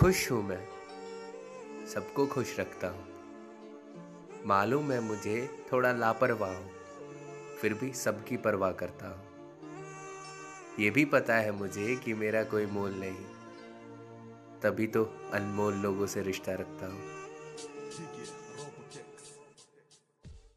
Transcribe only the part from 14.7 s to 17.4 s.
तो अनमोल लोगों से रिश्ता रखता हूँ।